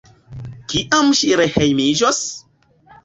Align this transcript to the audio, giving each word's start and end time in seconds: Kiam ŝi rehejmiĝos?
Kiam 0.71 1.13
ŝi 1.19 1.29
rehejmiĝos? 1.41 2.27